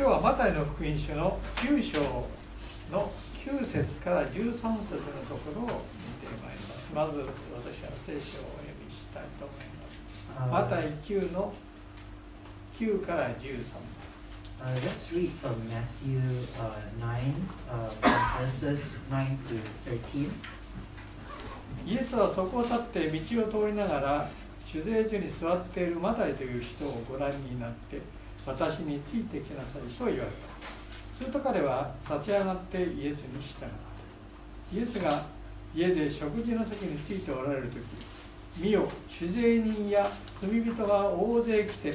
[0.00, 2.00] 今日はマタイの福音書の9章
[2.90, 3.12] の
[3.44, 4.72] 9節から13節の
[5.28, 9.66] ところを見てまいりますまず私は聖書をお読みしたいと思い
[10.34, 11.52] ますマタイ9の
[12.78, 13.62] 9から13
[14.62, 16.20] Uh, let's read from Matthew
[16.58, 17.32] uh, 9,
[17.70, 19.60] uh, verses 9 to
[20.14, 20.30] 13.
[21.86, 24.30] イエスはそこを立って道を通りながら
[24.66, 28.00] 酒税所に座っているマタイという人をご覧になって
[28.46, 30.30] 私についてきなさいと言われた。
[31.18, 34.76] すると彼は立ち上がってイエスに従った。
[34.76, 35.26] イエスが
[35.74, 37.80] 家で食事の席についておられる時
[38.56, 41.94] 見よ酒税人や罪人が大勢来て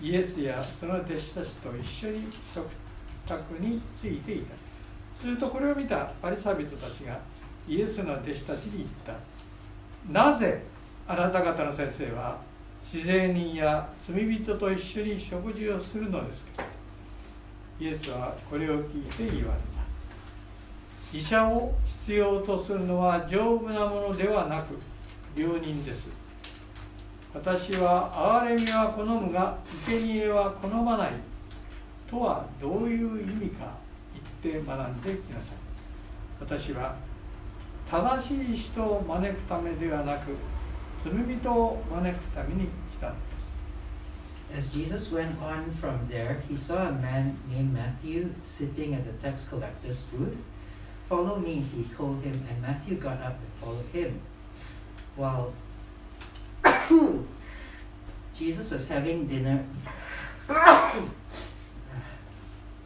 [0.00, 2.66] イエスやその弟子たちと一緒に食
[3.26, 4.54] 卓についていた。
[5.20, 7.18] するとこれを見たパリサイ人たちが
[7.68, 9.14] イエスの弟子たちに言った。
[10.10, 10.64] なぜ
[11.06, 12.38] あなた方の先生は
[12.84, 16.64] 自然人や罪人と一緒に食事をするのですか
[17.80, 19.74] イエスはこれを聞いて言われた
[21.16, 21.72] 医者を
[22.06, 24.78] 必要とするのは丈夫なものではなく
[25.36, 26.08] 病人です。
[27.32, 31.12] 私は憐れみは好むが生贄は好まない
[32.10, 33.74] とはどういう意味か。
[34.42, 35.42] 言って学んできなさい。
[36.40, 36.96] 私は
[37.88, 40.36] 正しい人を招くためではなく
[41.03, 43.49] 罪人を招くために来たのです
[44.51, 49.13] As Jesus went on from there, he saw a man named Matthew sitting at the
[49.21, 50.37] tax collector's booth.
[51.07, 54.19] Follow me, he told him, and Matthew got up and followed him.
[55.15, 55.53] While
[58.35, 59.63] Jesus was having dinner,
[60.49, 61.03] I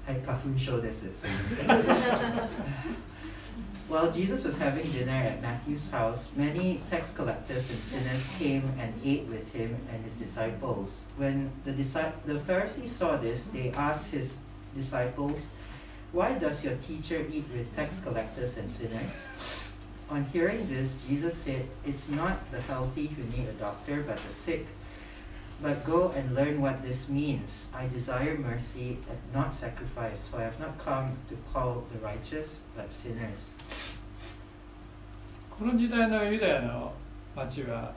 [0.07, 1.03] can't show this.
[1.15, 1.27] So
[3.88, 8.92] While Jesus was having dinner at Matthew's house, many tax collectors and sinners came and
[9.02, 10.92] ate with him and his disciples.
[11.16, 14.36] When the, the Pharisees saw this, they asked his
[14.76, 15.46] disciples,
[16.12, 19.16] Why does your teacher eat with tax collectors and sinners?
[20.10, 24.34] On hearing this, Jesus said, It's not the healthy who need a doctor, but the
[24.34, 24.66] sick.
[25.61, 27.67] But go and learn what this means.
[27.73, 32.61] I desire mercy and not sacrifice, for I have not come to call the righteous,
[32.75, 33.55] but sinners.
[35.57, 36.93] この時代のユダヤの
[37.35, 37.93] 町は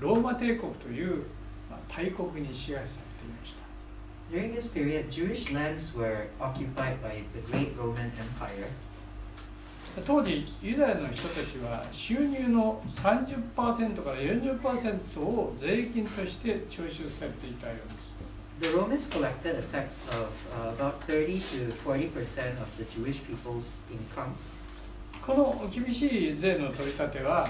[0.00, 1.24] ローマ帝国という
[1.70, 3.62] まあ大国に支配されていました
[4.30, 8.66] During this period, Jewish lands were occupied by the great Roman Empire.
[10.05, 18.13] 当時ユダヤの人たちは収入の30%から40%を税金として徴収されていたようです
[18.59, 23.21] The Romans collected a tax of uh, about 30 to 40 percent of the Jewish
[23.21, 24.33] people's income.
[25.25, 27.49] この厳しい税の取り立ては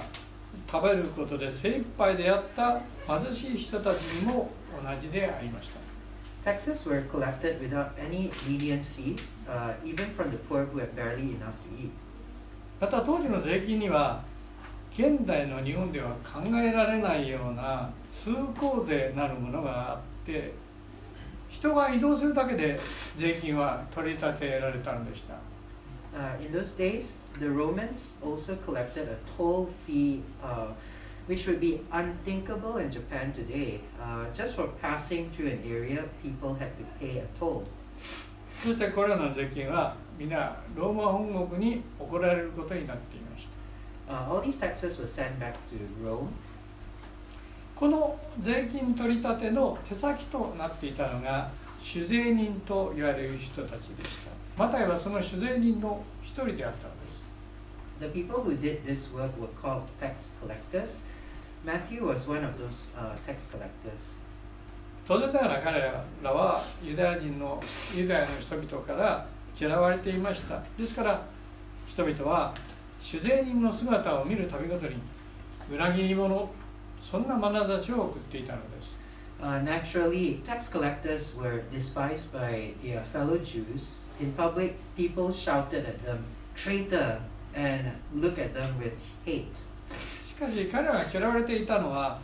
[0.69, 4.49] 食べることで精一杯であった貧しい人たちにも
[4.83, 5.79] 同じでありました
[6.43, 9.17] Taxes were collected without any leniency,
[9.49, 11.91] uh, even from the poor who had barely enough to eat.
[12.79, 14.23] また当時の税金には
[14.93, 20.53] 現代の日本では考えられないような通行税なるものがあって
[21.49, 22.79] 人が移動するだけで
[23.17, 25.35] 税金は取り立てられたのでした
[26.15, 30.67] Uh, in those days, the Romans also collected a toll fee, uh,
[31.27, 33.81] which would be unthinkable in Japan today.
[34.01, 37.67] Uh, just for passing through an area, people had to pay a toll.
[38.63, 43.57] そしてこれらの税金は皆ローマ本国に送られることになっていました
[44.09, 46.29] Uh, all these taxes were sent back to Rome.
[47.75, 51.51] この税金取り立ての手先となっていたのが
[51.83, 57.21] 酒税人と言われる人たちでしたマタイはその酒税人の一人であったのです
[57.99, 61.01] The people who did this work were called tax collectors.
[61.65, 64.17] Matthew was one of those uh, tax collectors.
[65.07, 65.79] 当然ながら彼
[66.21, 67.61] らはユダヤ人の
[67.95, 69.27] ユダヤの人々から
[69.59, 71.21] 嫌われていましたですから
[71.87, 72.53] 人々は
[73.01, 74.95] 酒税人の姿を見るたびごとに
[75.71, 76.49] 裏切り者
[77.01, 78.97] そんな眼差しを送っていたのです
[79.39, 84.01] Uh, naturally, tax collectors were despised by their fellow Jews.
[84.19, 87.21] In public, people shouted at them, traitor,
[87.53, 88.93] and looked at them with
[89.25, 89.53] hate.
[90.27, 92.19] しかし彼らが嫌われていたのは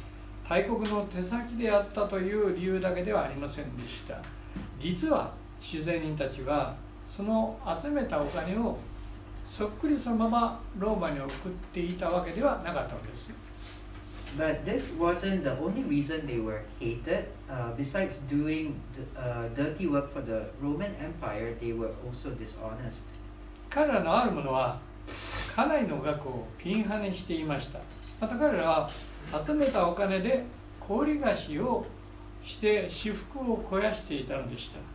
[0.48, 4.22] 大国の手先であったという理由だけではありませんでした
[4.80, 6.76] 実は酒税人たちは
[7.16, 8.76] その集めたお金を
[9.48, 13.32] そっくりそのままローマに送っていたわけではなかったのです
[14.36, 17.26] But this wasn't the only reason they were hated.
[17.48, 18.74] Uh, besides doing
[19.16, 23.14] uh, dirty work for the Roman Empire, they were also dishonest.
[23.70, 24.80] 彼らのあるものは
[25.56, 27.80] かなりの額をピンハネしていました
[28.20, 28.90] また彼らは
[29.46, 30.44] 集めたお金で
[30.80, 31.86] 氷菓子を
[32.44, 34.93] して私腹を肥やしていたのでした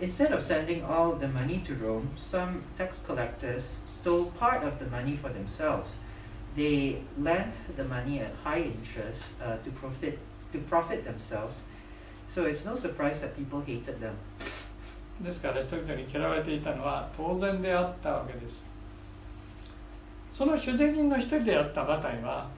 [0.00, 4.86] Instead of sending all the money to Rome, some tax collectors stole part of the
[4.86, 5.96] money for themselves.
[6.54, 10.18] They lent the money at high interest uh, to profit
[10.52, 11.62] to profit themselves.
[12.32, 14.16] So it's no surprise that people hated them.
[15.20, 18.64] ですから人々に嫌われていたのは当然であったわけです
[20.32, 22.48] その主税人の一人であったマタイは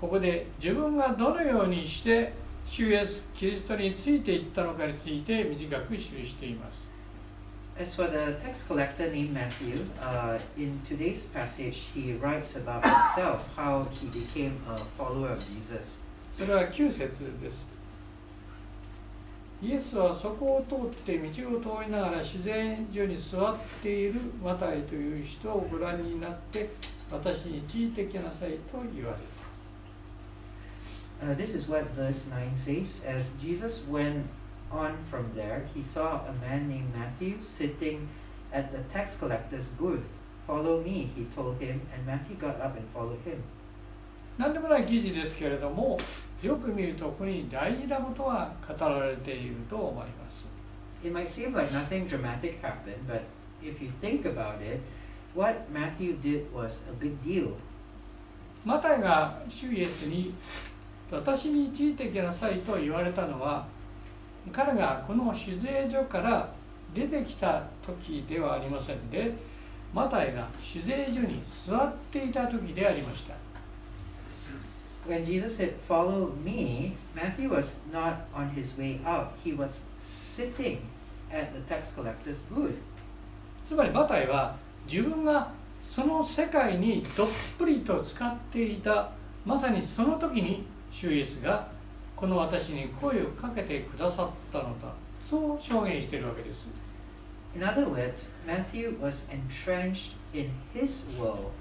[0.00, 2.32] ここで自分がどのようにして
[2.69, 6.91] 主イエスキリストについていったのかについて短く記しています
[7.77, 13.41] As for the tax collector named Matthew, uh, in today's passage, he writes about himself,
[13.53, 15.99] how he became a follower of Jesus.
[16.37, 17.69] それは9節です
[19.61, 26.69] イエスはそこを通って道を通りながら自然所に座っているマタイという人をご覧になって
[27.11, 29.34] 私についてきなさいと言われた。
[31.22, 33.02] Uh, this is what verse 9 says.
[33.06, 34.26] As Jesus went
[34.70, 38.08] on from there, he saw a man named Matthew sitting
[38.52, 40.04] at the tax collector's booth.
[40.46, 43.42] Follow me, he told him, and Matthew got up and followed him.
[44.38, 45.98] 何でもない記事ですけれども、
[46.42, 50.46] よく見るとここに大事なことが語られていると思います。
[51.04, 53.20] It might seem like nothing dramatic happened, but
[53.62, 54.80] if you think about it,
[55.34, 57.52] what Matthew did was a big deal.
[58.64, 60.34] マタイが主イエスに
[61.11, 63.67] 私についてきなさいと言われたのは
[64.51, 66.49] 彼がこの酒税所から
[66.93, 69.33] 出てきた時ではありませんで
[69.93, 73.35] マタイが酒税所に座っていた時でありました
[75.07, 79.33] When Jesus said, Follow me, Matthew was not on his way out.
[79.43, 80.79] He was sitting
[81.31, 82.73] at the tax collector's booth.
[83.65, 84.55] つまりマタイは
[84.91, 85.51] 自分が
[85.83, 89.11] その世界にどっぷりと使っていた
[89.45, 91.67] まさにその時に主イエスが
[92.15, 94.93] この私に声をかけてくださったのだ
[95.29, 96.67] そう証言しているわけです
[97.53, 101.51] In other words, Matthew was entrenched in his world.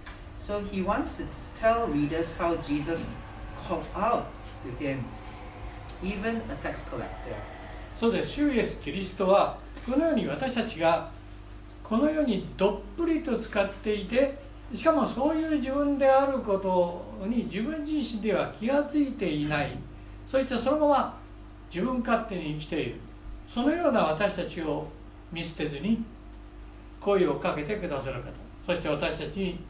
[0.41, 1.25] So he wants to
[1.61, 3.07] tell readers how Jesus
[3.65, 4.27] called out
[4.65, 5.05] to him,
[6.03, 7.37] even a tax collector.
[7.95, 11.11] そうです主イエス・キリストはこのように私たちが
[11.85, 14.37] この世にどっぷりと使っていて
[14.75, 19.79] しかもそういう自分であることに自分自身では気が付いていない。
[20.27, 21.19] そしてそのまま
[21.73, 22.97] 自分勝手に生きている。
[23.47, 24.87] そのような私たちを
[25.31, 26.03] 見捨てずに
[27.01, 28.31] 声をかけてくださる方。
[28.67, 29.61] そして私たちに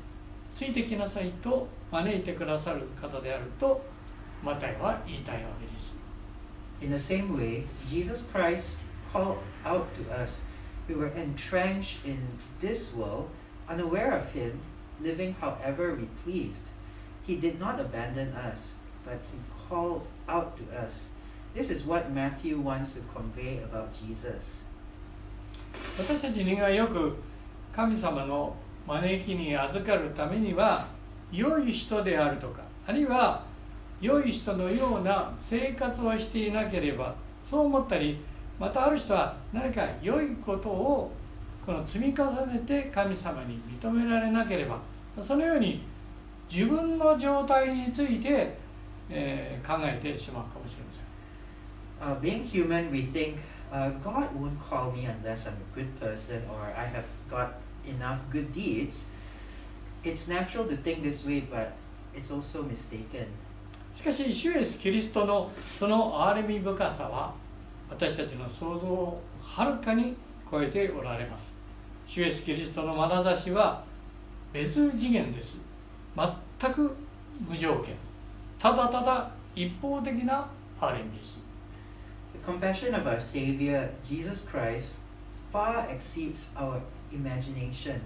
[0.55, 3.85] ついてきなさいと招いてくださる方であると
[4.43, 5.97] マタイは言いたいわけです。
[6.81, 8.79] In the same way, Jesus Christ
[9.13, 10.43] called out to us
[10.89, 12.19] who were entrenched in
[12.61, 13.27] this world,
[13.69, 14.53] unaware of Him,
[15.01, 16.69] living however we pleased.
[17.27, 18.75] He did not abandon us,
[19.05, 19.39] but He
[19.69, 21.07] called out to us.
[21.55, 24.63] This is what Matthew wants to convey about Jesus.
[25.99, 27.17] 私たち人間はよく
[27.75, 28.55] 神様の
[28.87, 30.87] 招きに預かるためには
[31.33, 33.45] 良い人であるとかあるいは
[34.01, 37.15] 良い人のような生活をしていなければ
[37.49, 38.19] そう思ったり
[38.59, 41.13] またある人は何か良いことを
[41.65, 44.79] この積み重ねて神様に認められなければ
[45.23, 45.83] そのように
[46.53, 48.55] 自分の状態について、
[49.09, 51.05] えー、考えてしまうかもしれません。
[52.01, 53.37] Uh, being human, we think
[53.73, 57.55] uh, God won't call me unless I'm a good person or I have got
[57.87, 59.07] enough good deeds.
[60.05, 61.73] It's natural to think this way, but
[62.15, 63.27] it's also mistaken.
[63.95, 67.33] しかし、主イエス・キリストのその憐れみ深さは
[67.89, 70.17] 私たちの想像をはるかに
[70.55, 71.57] 超えておられます。
[72.07, 73.83] 主イエス・キリストの眼差しは
[74.53, 75.59] 別次元です。
[76.17, 76.95] 全く
[77.49, 77.97] 無条件。
[78.61, 80.47] ただただ一方的な
[80.79, 81.41] 憐れです。
[82.35, 85.01] The compassion of our Savior, Jesus Christ,
[85.53, 86.81] far exceeds our
[87.13, 88.01] imagination.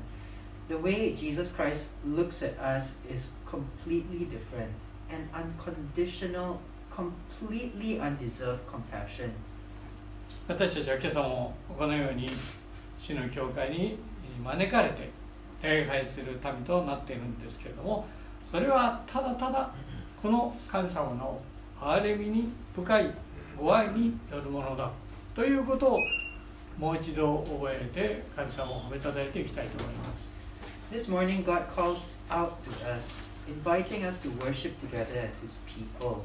[0.71, 4.73] The way Jesus Christ looks at us is completely different
[5.11, 9.33] and unconditional, completely undeserved compassion.
[10.47, 12.31] 私たちは今朝もこのように
[12.99, 13.99] 主の教会に
[14.43, 15.11] 招かれて
[15.63, 18.07] 礼拝する民となっているんですけれども
[18.51, 19.71] それはただただ
[20.21, 21.41] この神様の
[21.81, 23.15] 憐れみに深い
[23.59, 24.91] ご愛によるものだ
[25.35, 25.99] ということを
[26.79, 30.29] もう一度覚えて神様を褒めたたえていきたいと思います。
[30.91, 36.23] This morning God calls out to us, inviting us to worship together as His people.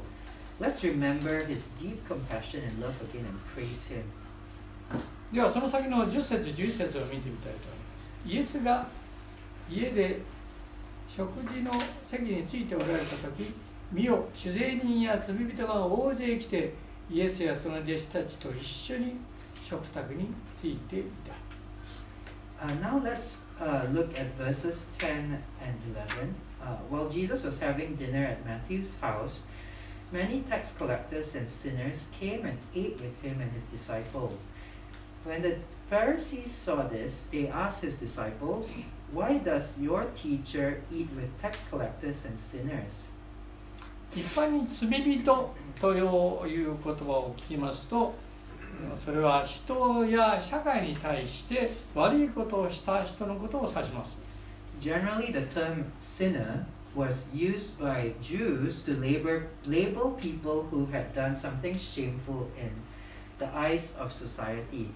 [0.60, 4.04] Let's remember His deep compassion and love again and praise Him.
[5.32, 8.28] ではその先の10節11節を見てみたいと思います。
[8.28, 8.86] イエスが
[9.68, 10.20] 家で
[11.08, 11.72] 食事の
[12.06, 13.52] 席についておられた時
[13.92, 16.74] 見よ酒税人や罪人が大勢来て
[17.10, 19.16] イエスやその弟子たちと一緒に
[19.68, 20.28] 食卓に
[20.60, 21.34] ついていた。
[22.64, 26.34] Uh, now let's uh, look at verses 10 and 11.
[26.62, 29.42] Uh, while Jesus was having dinner at Matthew's house,
[30.14, 34.46] many tax collectors and sinners came and ate with him and his disciples.
[35.24, 35.56] When the
[35.90, 38.70] Pharisees saw this, they asked his disciples,
[39.10, 43.10] Why does your teacher eat with tax collectors and sinners?
[44.14, 48.14] 一般に罪人という言葉を聞きますと
[49.04, 54.20] それは人や社会に対して悪いことをした人のことを指します
[54.80, 56.64] Generally, the term sinner
[56.94, 62.70] was used by Jews to label, label people who had done something shameful in
[63.38, 64.90] the eyes of society.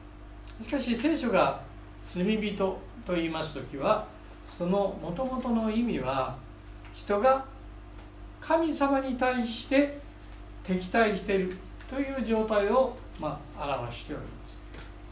[0.63, 1.61] しかし聖書が
[2.07, 2.57] 罪人
[3.07, 4.07] と言います時は
[4.45, 6.37] そのもともとの意味は
[6.95, 7.45] 人が
[8.41, 9.99] 神様に対して
[10.65, 11.57] 敵対している
[11.89, 14.59] という状態を、まあ、表しております。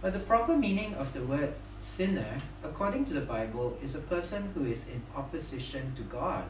[0.02, 4.42] But the proper meaning of the word sinner, according to the Bible, is a person
[4.54, 6.44] who is in opposition to God.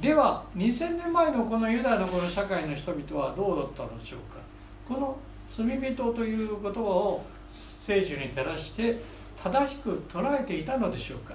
[0.00, 4.38] では2000年前のこのユダヤのこの社会の人々はどうだったのでしょうか
[4.88, 5.18] この
[5.50, 7.24] 罪人という言葉を
[7.76, 9.00] 聖書に照らして
[9.42, 11.34] 正しく捉えていたのでしょうか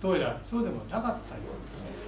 [0.00, 2.02] どうやらそうでもなかったようです。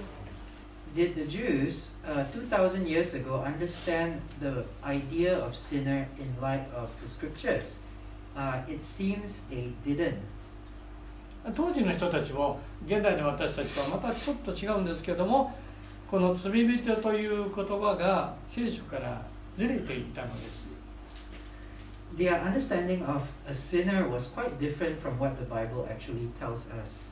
[0.95, 6.89] did the Jews uh, 2,000 years ago understand the idea of sinner in light of
[7.03, 7.79] the scriptures?
[8.35, 10.21] Uh, it seems they didn't.
[11.53, 15.55] 当時の人たちも現代の私たちとはまたちょっと違うんですけども
[16.09, 19.21] この罪人という言葉が聖書から
[19.55, 20.67] ずれていたのです。
[22.17, 27.09] Their understanding of a sinner was quite different from what the Bible actually tells us.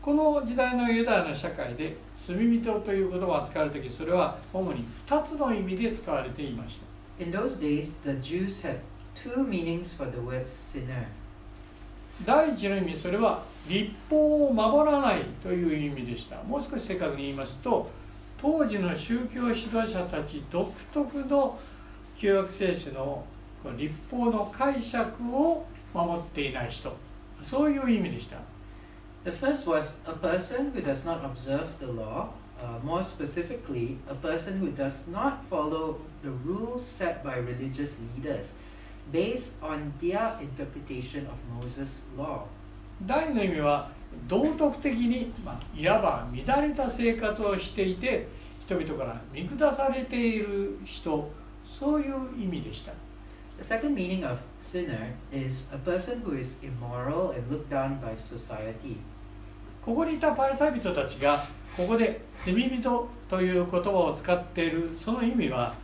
[0.00, 7.24] この時代のユダヤの社会で罪人という言葉が使われた時それは主に2つの意味で使われていました。
[7.24, 8.78] In those days, the Jews had
[9.14, 11.06] two meanings for the word sinner.
[12.24, 17.90] 第一の意味それは立法を守らないという意味でしたもう少し正確に言いますと
[18.38, 21.58] 当時の宗教指導者たち独特の
[22.16, 23.24] 旧約聖書の
[23.76, 26.96] 立法の解釈を守っていない人
[27.42, 28.38] そういう意味でした
[29.24, 32.28] The first was a person who does not observe the law,
[32.60, 38.52] uh, more specifically, a person who does not follow the rules set by religious leaders
[39.12, 42.44] based on their interpretation of Moses' law.
[43.06, 43.90] 第の意味は
[44.26, 48.26] 道徳的に、まあ、いわば乱れた生活をしていて
[48.64, 51.30] 人々から見下されている人
[51.66, 52.92] そういう意味でした。
[53.58, 58.96] The second meaning of sinner is a person who is immoral and looked down by society.
[59.84, 61.44] ここにいたパリサイ人たちが
[61.76, 65.74] ここで罪人という言葉を使っているその意味は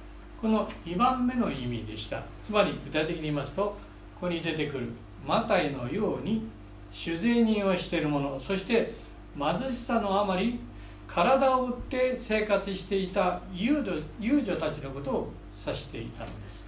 [0.42, 3.76] この2番目の意味でしたつまり具体的に言いますとこ
[4.22, 4.88] こに出てくる
[5.24, 6.48] マタイのように
[6.92, 8.92] 酒税人をしている者そして
[9.38, 10.58] 貧しさのあまり
[11.06, 15.32] 体を売って生活していた遊女遊女たちのことを
[15.64, 16.66] 指していたのです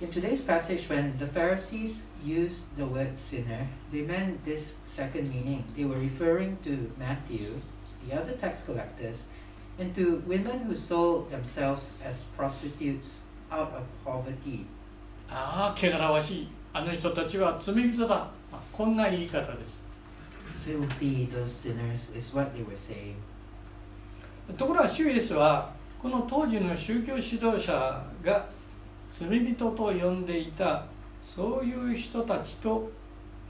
[0.00, 5.64] In today's passage, when the Pharisees used the word sinner, they meant this second meaning.
[5.74, 7.62] They were referring to Matthew,
[8.06, 9.24] the other tax collectors,
[9.78, 14.66] and to women who sold themselves as prostitutes out of poverty.
[15.28, 16.48] ああ、けがらわしい。
[16.72, 18.30] あの人たちは罪人だ。
[18.72, 19.82] こんな言い方です。
[24.56, 28.46] ところが、シュエスは、この当時の宗教指導者が
[29.12, 30.84] 罪人と呼んでいた、
[31.24, 32.90] そういう人たちと、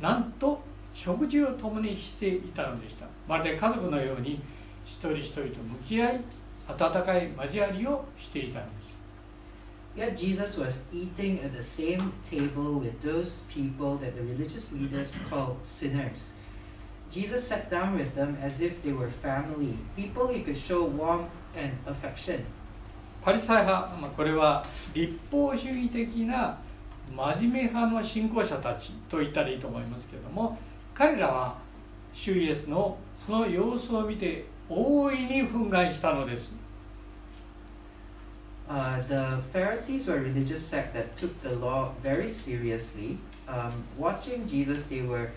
[0.01, 0.61] なんと
[0.95, 3.07] 食事を共にしていたのでした。
[3.29, 4.41] まるで家族のように、
[4.87, 6.21] 一人一人と向き合い
[6.69, 8.97] 温かい交わりをしていたのです
[9.97, 15.15] Yet Jesus was eating at the same table with those people that the religious leaders
[15.31, 16.35] called sinners.
[17.11, 21.31] Jesus sat down with them as if they were family, people he could show warmth
[21.57, 22.45] and affection.
[23.25, 24.65] パリサイ派、まあ、これは
[24.95, 26.59] 立法主義的な
[27.11, 30.59] 真面目派の信仰者たちと言ったらいいと思いますけれども
[30.95, 31.59] 彼らは
[32.13, 36.55] 主イエスのその様子を見て大いに憤慨したのです。
[38.69, 43.17] Uh, the Pharisees were a religious sect that took the law very seriously.
[43.47, 45.31] Um, watching Jesus, they were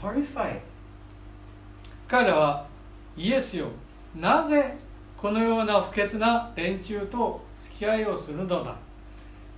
[0.00, 0.60] horrified.
[2.06, 2.66] 彼らは
[3.16, 3.66] イエスよ
[4.14, 4.76] なぜ
[5.16, 8.76] このような不潔な連中と付き合いをするのだ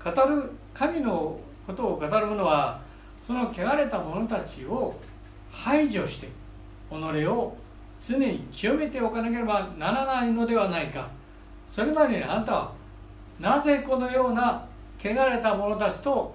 [0.03, 2.81] 語る神のことを語る者は
[3.21, 4.99] その汚れた者たちを
[5.51, 6.29] 排除して
[6.91, 7.57] 己を
[8.09, 11.11] 常に清めておかなければならないのではないか
[11.71, 12.73] それなのにあなたは
[13.39, 14.67] なぜこのような
[14.99, 16.35] 汚れた者たちと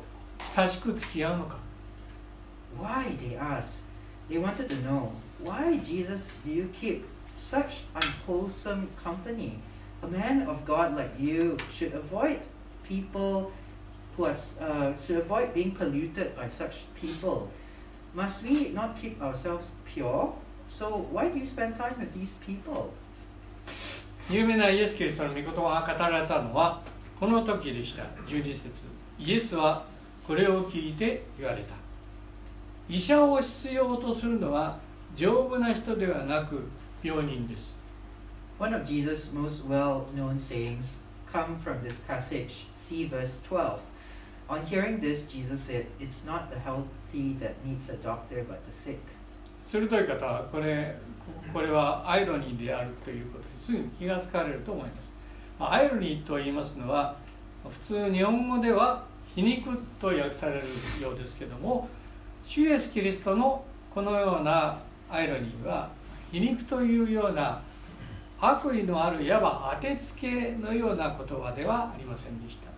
[0.56, 1.64] 親しく付き合うのか
[2.80, 3.16] Why?
[3.18, 3.84] They asked.
[4.28, 5.12] They wanted to know
[5.44, 9.60] why, Jesus, do you keep such unwholesome company?
[10.02, 12.40] A man of God like you should avoid
[12.84, 13.52] people
[14.18, 17.52] who are, uh, should avoid being polluted by such people.
[18.16, 20.34] Must we not keep ourselves pure?
[20.70, 22.92] So why do you spend time with these people?
[24.30, 26.82] 有名なイエス・キリストの御言葉が語られたのは
[27.20, 28.70] この時でした12節
[29.20, 29.86] イエスは
[30.26, 31.74] これを聞いて言われた
[32.88, 34.78] 医者を必要とするのは
[35.16, 36.64] 丈夫な人ではなく
[37.04, 37.76] 病人です
[38.60, 41.02] One of Jesus' most well known sayings
[41.34, 42.68] come from this passage.
[42.78, 43.80] See verse 12.
[44.50, 48.72] On hearing this, Jesus said, It's not the healthy that needs a doctor, but the
[48.72, 49.02] sick.
[49.68, 50.96] 鋭い方はこれ
[51.54, 55.14] これはアイロニーであるということですぐに気がつかれると思います
[55.60, 57.16] アイロニーと言いますのは
[57.70, 59.04] 普通日本語では
[59.36, 60.62] 皮肉と訳される
[61.02, 61.88] ようですけども
[62.46, 64.80] 主イエスキリストのこのような
[65.10, 65.90] アイロニーは
[66.32, 67.62] 皮肉というような
[68.40, 72.74] 悪意のあるいわば当てつけのような言葉ではありませんでした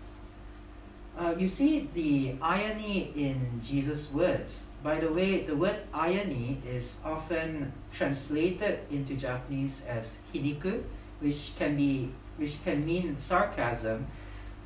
[1.18, 4.65] Uh, you see the irony in Jesus' words.
[4.86, 10.84] By the way, the word irony is often translated into Japanese as hiniku,
[11.22, 14.06] which can be which can mean sarcasm.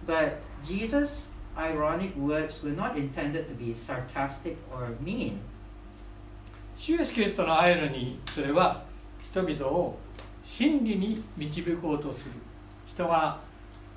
[0.05, 5.39] But Jesus' ironic words were not intended to be sarcastic or mean.
[6.77, 8.83] 主イエスキリストのアイロニーそれは
[9.23, 9.97] 人々を
[10.43, 12.31] 真理に導こうとする
[12.85, 13.39] 人が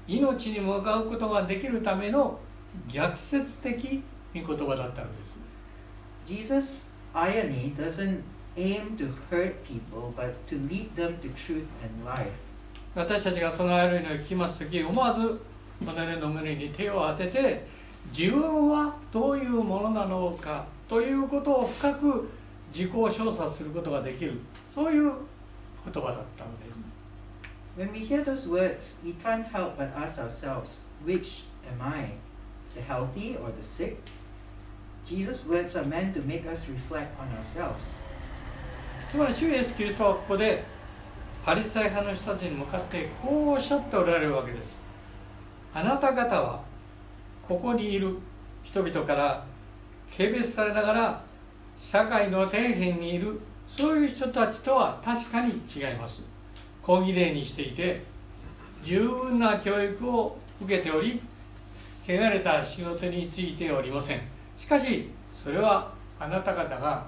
[0.07, 2.39] 命に向かうことができるための
[2.89, 5.42] 逆説的御言葉だったのです
[6.27, 8.23] Jesus' irony doesn't
[8.57, 12.33] aim to hurt people, but to lead them to truth and life.
[12.95, 15.41] 私たちがそのアイロニーを聞きます時思わず
[15.81, 17.65] 己の胸に手を当てて
[18.17, 22.29] 自分はどういうものなのかということを深く
[22.75, 25.13] 自己調査することができるそういう
[25.85, 26.73] 言葉だったのです
[27.75, 32.13] When we hear those words, we can't help but ask ourselves, which am I,
[32.75, 33.97] the healthy or the sick?
[35.07, 37.75] Jesus' words are meant to make us reflect on ourselves.
[39.11, 40.65] つまり主イエスキリストはここで
[41.45, 44.81] パリサイ派の人たちに向かってこうおっしゃっておられるわけです。
[45.75, 46.63] あなた方は
[47.47, 48.17] ここにいる
[48.63, 49.45] 人々から
[50.17, 51.23] 軽蔑されながら
[51.79, 56.23] 社会の底辺にいるそういう人たちとは確かに違います。
[56.83, 58.03] 講義例にしていて
[58.83, 61.21] 十分な教育を受けており
[62.07, 64.21] 汚れた仕事についておりません。
[64.72, 65.10] かし
[65.44, 67.08] それはあなた方が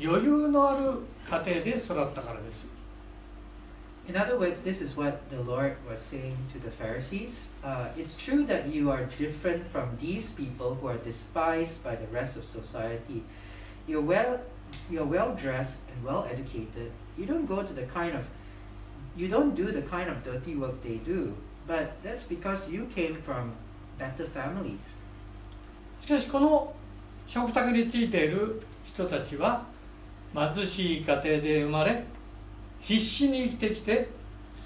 [0.00, 2.66] 余裕のある家庭で育ったからです
[4.08, 7.50] In other words, this is what the Lord was saying to the Pharisees.
[7.62, 12.08] Uh, it's true that you are different from these people who are despised by the
[12.08, 13.22] rest of society.
[13.86, 14.40] You're well,
[14.90, 16.90] you're well dressed and well educated.
[17.16, 18.24] You don't go to the kind of,
[19.16, 21.36] you don't do the kind of dirty work they do.
[21.68, 23.52] But that's because you came from
[23.98, 24.98] better families.
[26.00, 26.74] しかしこの
[27.27, 29.61] 食卓についている人たちは
[30.33, 32.03] 貧しい家庭で生まれ
[32.79, 34.07] 必死に生きてきて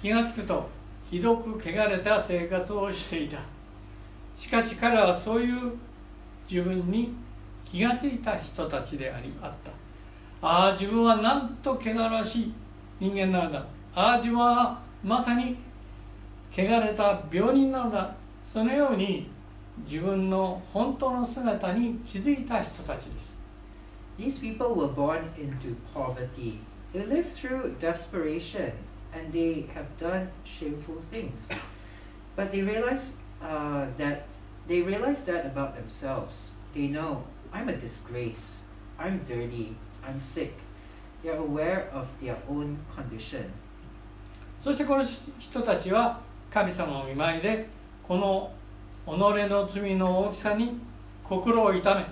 [0.00, 0.68] 気がつくと
[1.10, 3.38] ひどく汚れた生活をしていた。
[4.36, 5.72] しかし彼はそういう
[6.48, 7.12] 自分に
[7.64, 9.70] 気がついた人たちでありあった。
[10.46, 12.54] ああ自分はなんと汚らしい
[13.00, 13.66] 人間なのだ。
[13.94, 15.56] ああ自分はまさに
[16.52, 18.14] 汚れた病人なのだ。
[18.44, 19.28] そのように
[19.85, 23.37] 自分の本当の姿に気づいた人たちです
[24.17, 26.59] These people were born into poverty.
[26.91, 28.71] They lived through desperation
[29.13, 31.47] and they have done shameful things.
[32.35, 34.25] But they realize uh, that
[34.67, 36.53] they realize that about themselves.
[36.73, 38.61] They know I'm a disgrace.
[38.97, 39.75] I'm dirty.
[40.03, 40.53] I'm sick.
[41.23, 43.51] They're aware of their own condition.
[44.59, 45.05] そしてこの
[45.37, 46.19] 人たちは
[46.51, 47.67] 神様の見舞いで
[48.01, 48.51] この
[49.04, 50.78] 己の罪の大きさに
[51.24, 52.06] 心を痛め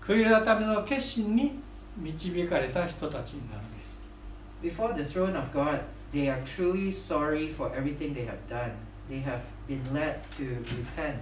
[0.00, 1.60] 悔い改めの決心に
[1.96, 4.00] 導かれた人たちになるんです
[4.62, 5.80] Before the throne of God,
[6.12, 8.72] they are truly sorry for everything they have done.
[9.08, 11.18] They have been led to repent.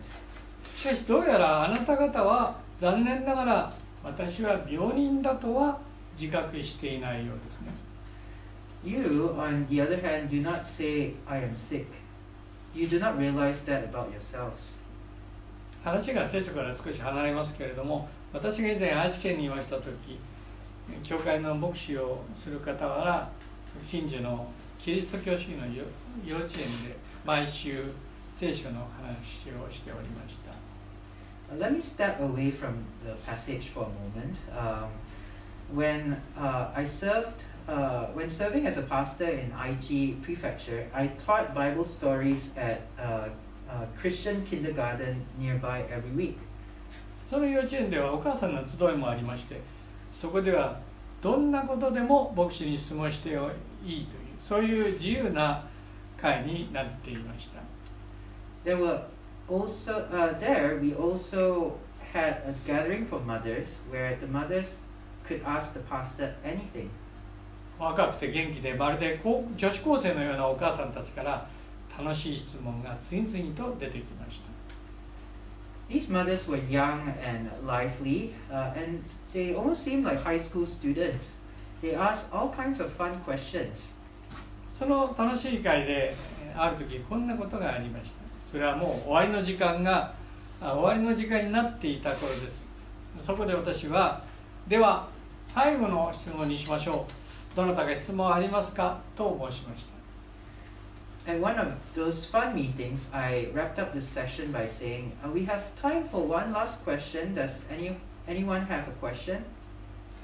[0.75, 5.79] しかしどうやらあなた方は残念ながら私は病人だとは
[6.19, 7.91] 自覚していないようですね
[8.83, 11.85] You, on the other hand, do not say, I am sick.
[12.75, 14.79] You do not realize that about yourselves.
[15.83, 20.19] 話が聖書から少し離れますけれども私が以前愛知県にいました時
[21.03, 23.31] 教会の牧師をする傍ら
[23.91, 24.47] 近所の
[24.79, 25.85] キリスト教主義の幼
[26.27, 27.83] 幼稚園で毎週
[28.35, 30.51] 聖書の話をしておりました
[31.57, 34.39] Let me step away from the passage for a moment.
[34.57, 34.89] Um,
[35.75, 41.54] when uh, I served, uh, when serving as a pastor in IG Prefecture, I taught
[41.56, 43.30] Bible stories at uh,
[43.70, 46.38] a Christian kindergarten nearby every week.
[47.30, 49.60] その幼稚園ではお母さんの集いもありまして
[50.12, 50.80] そこでは
[51.24, 54.08] どんなことでも牧師に質問していいという
[54.40, 55.64] そういう自由な
[56.22, 57.62] 会になっていました
[58.64, 59.02] There were
[59.50, 61.74] also uh, there we also
[62.14, 64.78] had a gathering for mothers where the mothers
[65.28, 66.90] could ask the pastor anything.
[67.81, 71.47] 若くて元気でまるで高女子高生のようなお母さんたちから
[71.99, 74.51] 楽しい質問が次々と出てきました
[75.89, 81.39] These mothers were young and lively, uh, and they almost seemed like high school students.
[81.83, 83.93] They asked all kinds of fun questions.
[84.71, 88.17] その楽しい会でえーある時こんなことがありました
[88.51, 90.15] それはもう終わりの時間が
[90.61, 92.67] あ終わりの時間になっていた頃です
[93.21, 94.23] そこで私は
[94.69, 95.09] では
[95.47, 97.20] 最後の質問にしましょう
[97.55, 100.01] どなたか質問ありますかと申しました
[101.27, 105.47] At one of those fun meetings, I wrapped up the session by saying, uh, "We
[105.47, 107.35] have time for one last question.
[107.35, 107.95] Does any
[108.27, 109.43] anyone have a question?"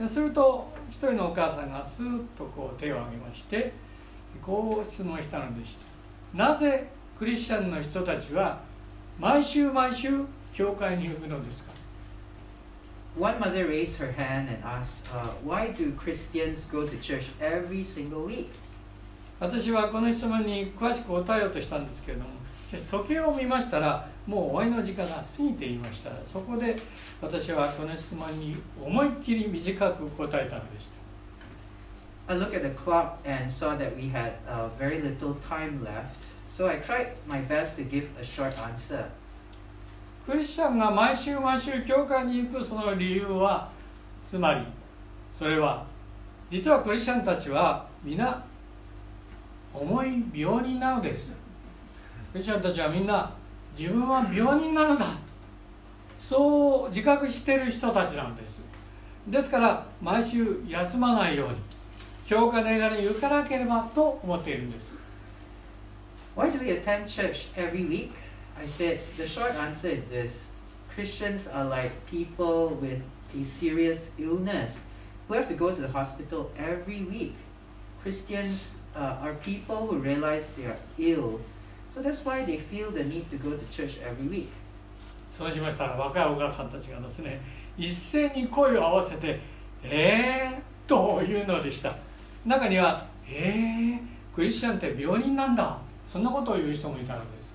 [0.09, 3.73] すると一人のお母さんがスーッとこう手を挙げまして
[4.45, 5.79] こう質問したのでし
[6.35, 8.61] たなぜクリスチャンの人たちは
[9.19, 11.73] 毎週毎週教会に行くのですか
[13.18, 17.84] One mother raised her hand and asked, uh, "Why do Christians go to church every
[17.84, 18.48] single week?"
[19.42, 22.30] 私はこの質問に詳しく答えようとしたんですけれども
[22.70, 26.78] しかし時計を見ましたらもう終わりの時間が過ぎていましたそこで
[27.20, 31.02] 私はこの質問に思いっきり短く答えたのでした
[32.32, 36.16] I looked at the clock and saw that we had uh, very little time left,
[36.50, 39.10] so I tried my best to give a short answer.
[40.27, 43.71] クリスチャンが毎週毎週教会に行くその理由は
[44.29, 44.67] つまり
[45.39, 45.87] それは
[46.51, 48.45] 実はクリスチャンたちは皆
[49.73, 51.33] 重い病人なのです。
[52.33, 53.33] クリスチャンたちはみんな
[53.79, 55.07] 自分は病人なのだ。
[56.19, 58.63] そう自覚している人たちなんです。
[59.29, 61.57] ですから毎週休まないように
[62.27, 64.93] 教会の映画に行かなければと思っているんです。
[66.35, 68.11] Why do we attend church every week?
[68.61, 70.49] I said the short answer is this
[70.95, 73.03] Christians are like people with
[73.39, 74.81] a serious illness
[75.29, 77.35] who have to go to the hospital every week.
[78.03, 81.41] Christians uh, are people who realize they are ill,
[81.95, 84.49] so that's why they feel the need to go to church every week.
[85.29, 87.41] そうしましたら若いお母さんたちがですね
[87.77, 89.39] 一斉に声を合わせて
[89.85, 91.95] 「えー」というのでした
[92.47, 95.77] 中には「えー、クリスチャンって病人なんだ」
[96.11, 97.46] そんなことを言う人もいたのです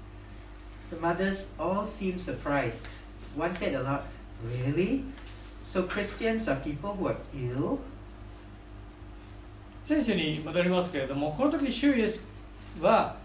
[0.91, 2.85] The mothers all seemed surprised.
[3.35, 4.03] One said aloud,
[4.43, 5.03] Really?
[5.65, 7.79] So Christians are people who are ill?
[9.83, 12.23] 聖書に戻りますけれどもこの時主イエス
[12.79, 13.15] は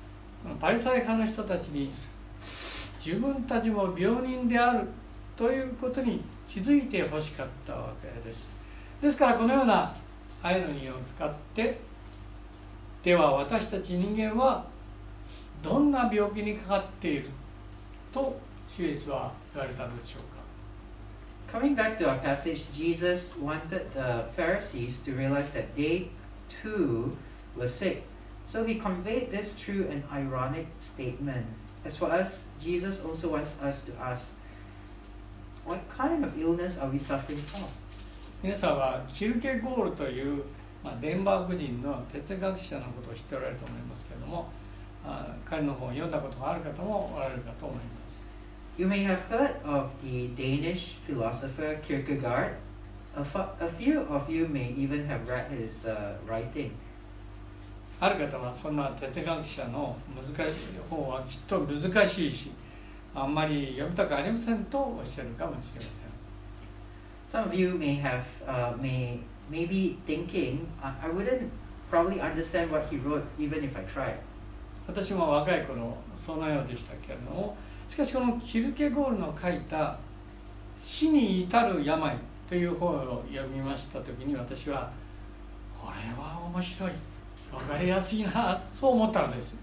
[0.42, 1.90] このパリサイ派の人たちに
[3.04, 4.88] 自分たちも病人である
[5.36, 8.50] ということに気づいてほしかったわけです
[9.02, 9.94] ですからこのような
[10.42, 11.78] アイロニーを使って
[13.04, 14.64] では私たち人間は
[15.62, 17.28] どんな病気にかかっている？
[18.13, 18.39] と
[18.75, 20.41] 主イエスは言われたのでしょうか
[21.51, 26.07] Coming back to our passage, Jesus wanted the Pharisees to realize that they
[26.63, 27.17] too
[27.57, 28.03] were sick.
[28.47, 31.45] So he conveyed this through an ironic statement.
[31.83, 34.35] As for us, Jesus also wants us to ask,
[35.65, 37.67] what kind of illness are we suffering from?
[38.43, 40.43] 皆さんはキルケゴールという、
[40.83, 44.64] まあ、デンマーク人の哲学者のことを知っておられると思いますけれどもあ
[45.48, 47.96] 彼の本を読んだことがある方もおられるかと思います
[48.78, 52.56] You may have heard of the Danish philosopher Kierkegaard.
[53.14, 53.24] A,
[53.78, 56.72] few of you may even have read his uh, writing.
[57.98, 60.54] ある方はそんな哲学者の難しい
[60.90, 62.50] 本はきっと難しいし
[63.14, 65.86] あんまり読みたくありませんとおっしゃるかもしれま
[67.32, 69.18] せん Some of you may have uh, may
[69.50, 71.50] maybe thinking I, I wouldn't
[71.90, 74.18] probably understand what he wrote even if I tried.
[74.86, 77.56] 私も若い頃そのようでしたけれども
[77.88, 79.98] しかしこのキルケゴールの書いた
[80.84, 82.16] 「死に至る病」
[82.48, 84.90] という本を読みました時に私は
[85.78, 86.92] これは面白い
[87.50, 89.56] 分かりやすいなそう思ったのです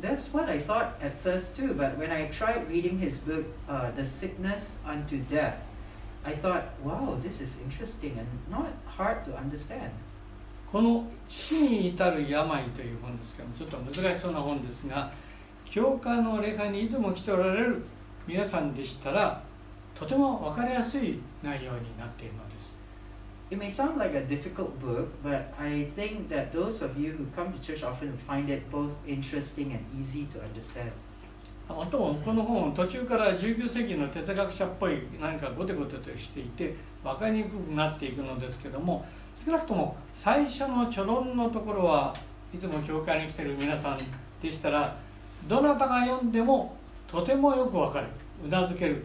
[0.00, 3.92] That's what I thought at first too, but when I tried reading his book, uh,
[3.94, 5.54] The Sickness Unto Death,
[6.24, 9.92] I thought, wow, this is interesting and not hard to understand.
[10.72, 15.12] この「死に至る病」という本ですけどもちょっと難しそうな本ですが
[15.66, 17.82] 教会の礼拝にいつも来ておられる
[18.26, 19.42] 皆さんでしたら
[19.94, 22.74] とても分かりやすい内容になっているのです
[23.50, 27.26] It may sound like a difficult book, but I think that those of you who
[27.36, 30.90] come to church often find it both interesting and easy to understand.
[31.68, 42.14] もっともこの本途中から19世紀の哲学者っぽい何かゴテゴテとしていて分かりにくくなっていくのですけども少なくとも最初のちょろんのところは
[42.54, 43.98] いつも教会に来てる皆さん
[44.40, 44.96] でしたら
[45.48, 46.76] どなたが読んでも
[47.08, 48.06] とてもよくわかる
[48.44, 49.04] うなずける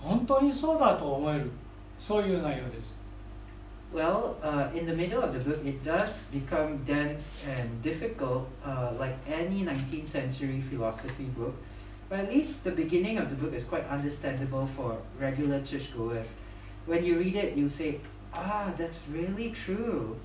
[0.00, 1.50] 本当にそうだと思える
[1.98, 3.02] そういう内容です
[3.94, 8.92] Well, uh, in the middle of the book, it does become dense and difficult, uh,
[8.98, 11.54] like any 19th century philosophy book.
[12.08, 16.26] But at least the beginning of the book is quite understandable for regular churchgoers.
[16.86, 18.00] When you read it, you say,
[18.32, 20.16] ah, that's really true.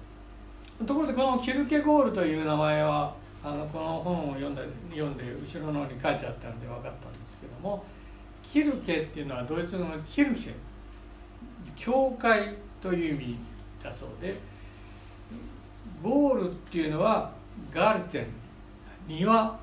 [0.85, 7.83] ところでこのキルケゴールという名前はあのこの本を読んで読んで後ろの方に書いてあったので分かったんですけども
[8.43, 10.53] キルケっていうのはドイツ語のキルヘ
[11.75, 13.37] 教会という意味
[13.83, 14.37] だそうで
[16.03, 17.31] ゴールっていうのは
[17.73, 18.27] ガルテン
[19.07, 19.59] 庭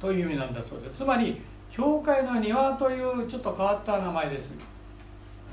[0.00, 4.54] という意味なんだそうですつまり教会の庭というちょっと変わった名前です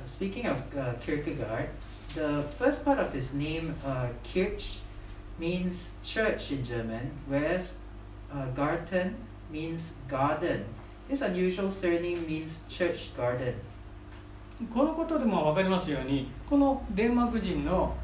[0.05, 1.69] Speaking of uh, Kierkegaard,
[2.15, 4.79] the first part of his name, uh, Kirch,
[5.37, 7.75] means church in German, whereas
[8.33, 9.15] uh, Garten
[9.51, 10.65] means garden.
[11.07, 13.55] This unusual surname means church garden.
[14.73, 17.95] このことでも分かりますようにこのデンマーク人の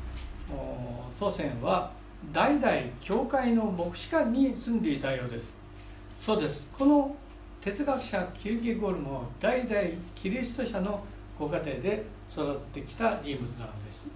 [1.11, 1.91] 祖先は
[2.31, 5.57] 代々教会の牧師館に住んでいたようです
[6.17, 7.13] そうですこの
[7.61, 9.81] 哲学者キルケゴールも代々
[10.15, 11.03] キリスト者の
[11.37, 14.07] ご家庭で育ってきた人物なのです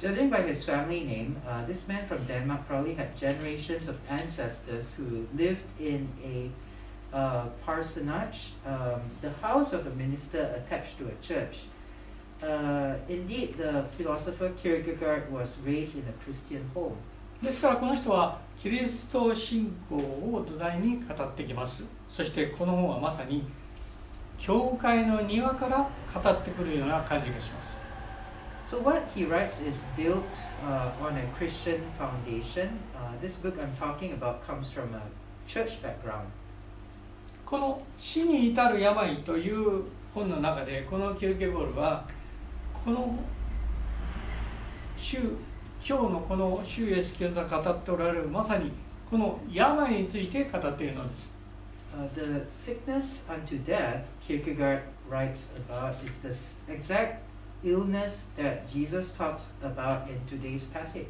[0.00, 4.94] Judging by his family name, uh, this man from Denmark probably had generations of ancestors
[4.94, 6.50] who lived in a
[7.16, 11.58] uh, parsonage, um, the house of a minister attached to a church.
[12.42, 16.96] Uh, indeed, the philosopher Kierkegaard was raised in a Christian home.
[17.42, 23.44] ですからこの人はキリスト信仰を土台に語ってきますそしてこの本はまさに
[24.44, 27.80] 教会の庭から語ってくるような感じがします
[28.68, 30.24] So, what he writes is built
[30.66, 32.70] uh, on a Christian foundation.
[32.96, 35.02] Uh, this book I'm talking about comes from a
[35.46, 36.26] church background.
[37.44, 42.04] この「死に至る病」という本の中でこのキルケゴールは
[42.84, 43.14] この
[44.96, 45.18] 週
[45.86, 48.72] 今日のこの主イエスキリストが語っておられるまさに
[49.08, 51.41] この病について語っているのです
[51.94, 57.22] Uh, the sickness unto death, Kierkegaard writes about, is the s- exact
[57.64, 61.06] illness that Jesus talks about in today's passage.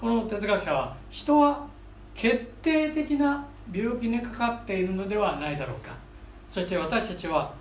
[0.00, 1.66] この哲学者は人は
[2.14, 5.92] 決定的な病気にかかっているのではないだろうか
[6.50, 7.54] そして私たちは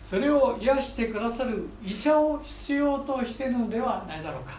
[0.00, 4.58] それを癒してくださる医者を必要としているのではないだろうか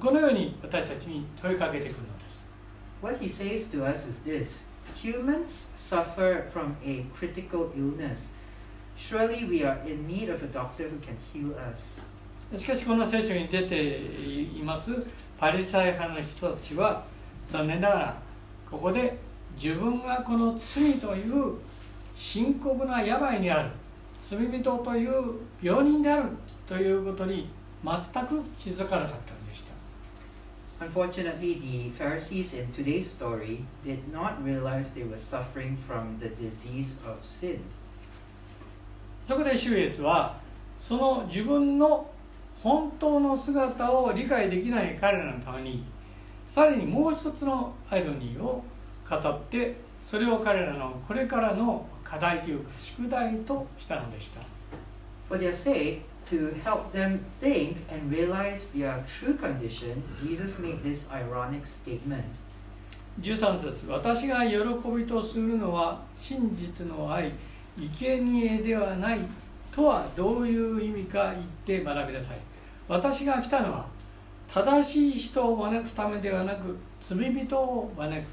[0.00, 2.44] このように私たちに問いかけてくるのです
[3.00, 4.64] What he says to us is this
[5.04, 8.28] humans suffer from a critical illness.
[8.96, 12.00] Surely we are in need of a doctor who can heal us.
[12.56, 14.90] しかしこの聖書に出ています
[15.38, 17.04] パリサイ派の人たちは
[17.50, 18.22] 残念ながら
[18.70, 19.18] ここで
[19.60, 21.54] 自分がこの罪という
[22.14, 23.70] 深刻な病にある
[24.20, 26.28] 罪人という病人である
[26.68, 27.48] ということに
[27.82, 29.73] 全く気づかなかったのでした
[30.80, 36.98] Unfortunately, the Pharisees in today's story did not realize they were suffering from the disease
[37.06, 37.60] of sin.
[39.24, 40.38] そこで主イエスは
[40.78, 42.06] その自分の
[42.62, 45.84] 本当の姿を理解できない彼らのために
[46.46, 48.62] さらにもう一つのアイロニーを
[49.08, 54.40] 語ってそれを彼らのこれからの課題というか宿題としたのでした
[55.28, 61.08] For their sake, to help them think and realize their true condition, Jesus made this
[61.10, 62.24] ironic statement.
[63.20, 64.56] 13節私が喜
[64.96, 67.32] びとするのは真実の愛
[67.76, 69.20] 生贄ではない
[69.72, 72.38] とはどういう意味か言って学びなさい
[72.88, 73.86] 私が来たのは
[74.52, 78.26] 正しい人を招くためではなく罪人を招く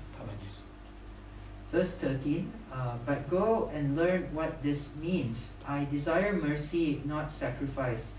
[1.72, 5.52] Verse 13 uh, But go and learn what this means.
[5.68, 8.12] I desire mercy, not sacrifice.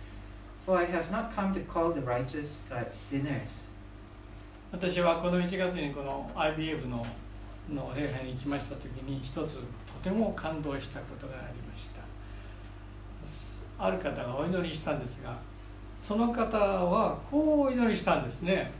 [0.64, 3.68] For I have not come to call the righteous, but sinners.
[4.72, 7.04] 私はこの1月にこの IBF の
[7.68, 9.62] の礼拝に行きました時に一つと
[10.02, 11.88] ても感動したことがありまし
[13.78, 15.38] たある方がお祈りしたんですが
[15.96, 18.72] その方はこうお祈りしたんですね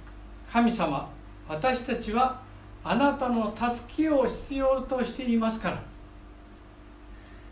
[0.51, 1.11] 神様
[1.49, 2.42] 私たちは
[2.84, 5.84] あなたの助けを必要としていますから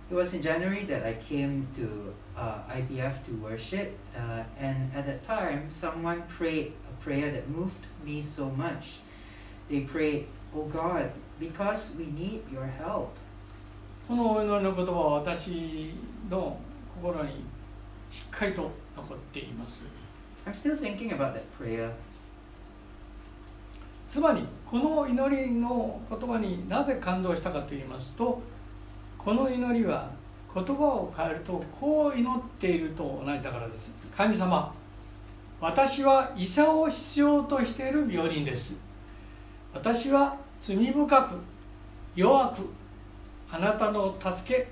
[0.08, 5.08] It was in January that I came to uh, IBF to worship, uh, and at
[5.08, 9.00] that time, someone prayed a prayer that moved me so much.
[9.68, 13.10] They prayed, Oh God, because we need your help.
[14.08, 15.96] このお祈りの言葉は私
[16.30, 16.60] の
[17.02, 17.44] 心に
[18.12, 19.84] しっかりと残っています
[20.46, 21.92] I'm still thinking about that prayer.
[24.11, 28.43] つまりこの祈りの言葉になぜ感動したかと言いますと
[29.17, 30.11] この祈りは
[30.53, 33.93] 言葉を変えるとこう祈っていると同じだからです。
[34.17, 34.75] 神様
[35.61, 38.75] 私は医者を必要としている病人です。
[39.73, 41.35] 私は罪深く
[42.17, 42.69] 弱く
[43.53, 44.69] あなたの助け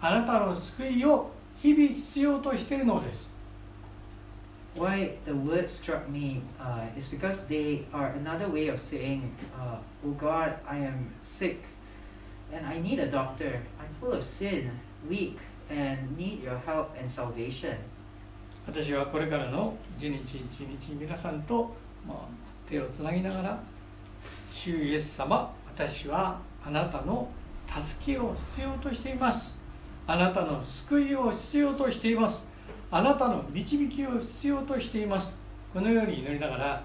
[0.00, 1.30] あなたの救いを
[1.62, 3.33] 日々必要としているのです。
[4.74, 10.10] Why the word struck me uh, is because they are another way of saying, uh, Oh
[10.10, 11.62] God, I am sick
[12.52, 13.62] and I need a doctor.
[13.78, 14.70] I'm full of sin,
[15.08, 15.38] weak,
[15.70, 17.76] and need your help and salvation.
[18.66, 21.74] 私はこれからの一日一日皆さんと、
[22.08, 22.16] まあ、
[22.68, 23.62] 手をつなぎながら
[24.50, 27.28] 「主イエス様私はあなたの
[27.68, 29.58] 助けを必要としています」
[30.06, 32.46] 「あなたの救いを必要としています」
[32.96, 35.34] 「あなたの導きを必要としています」
[35.74, 36.84] このように祈りながら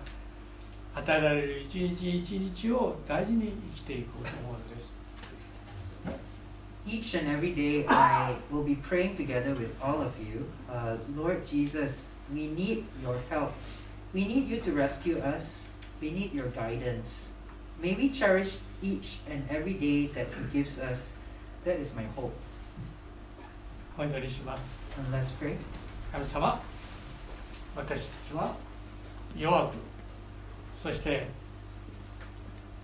[0.96, 4.98] 与えられる一日一日を大事に生きていこうと思うのです。
[6.88, 10.46] Each and every day, I will be praying together with all of you.
[10.68, 13.52] Uh, Lord Jesus, we need your help.
[14.12, 15.66] We need you to rescue us.
[16.02, 17.30] We need your guidance.
[17.80, 21.12] May we cherish each and every day that He gives us.
[21.66, 22.34] That is my hope.
[23.96, 24.82] お祈りします。
[24.98, 25.56] And let's pray.
[26.12, 26.62] 神様
[27.76, 28.56] 私たちは
[29.38, 29.74] 弱く
[30.82, 31.28] そして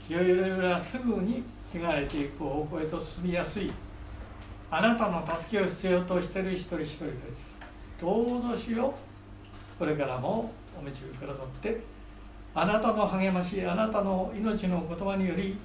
[0.07, 3.71] いろいろなすぐに汚れていく方向へと進みやすい
[4.69, 7.55] あなたの助けを必要としている一人一人です。
[7.99, 8.93] どうぞしよ
[9.79, 11.81] これからもお導きくださって
[12.53, 15.57] あなたの励ましあなたの命の言葉により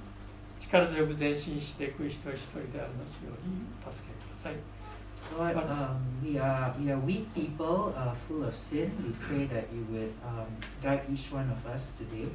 [0.61, 4.80] 力強く前進していく一人一人でありますようにお助けください。
[5.36, 8.90] Lord, um, we are we are weak people, uh, full of sin.
[9.04, 10.46] We pray that you would um,
[10.82, 12.28] guide each one of us today.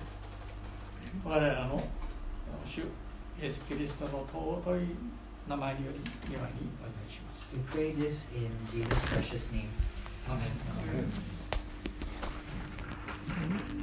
[1.26, 1.84] 我らの
[2.66, 2.84] 主
[3.42, 4.96] イエス・キリストの尊い
[5.48, 6.44] 名前により今に
[6.80, 7.42] お願いします。
[7.54, 9.68] We pray this in Jesus' precious name.
[10.30, 10.48] アーメン